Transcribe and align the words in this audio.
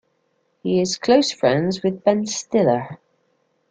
He 0.63 0.81
is 0.81 0.97
close 0.97 1.31
friends 1.31 1.83
with 1.83 2.03
Ben 2.03 2.25
Stiller. 2.25 2.99